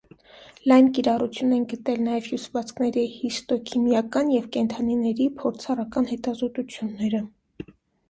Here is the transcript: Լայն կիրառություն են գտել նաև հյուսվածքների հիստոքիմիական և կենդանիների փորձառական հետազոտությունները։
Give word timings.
Լայն 0.69 0.87
կիրառություն 0.97 1.53
են 1.57 1.67
գտել 1.73 2.01
նաև 2.07 2.31
հյուսվածքների 2.31 3.05
հիստոքիմիական 3.19 4.35
և 4.39 4.51
կենդանիների 4.59 5.31
փորձառական 5.45 6.13
հետազոտությունները։ 6.17 7.27